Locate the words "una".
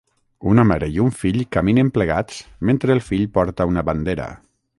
0.51-0.63, 3.75-3.85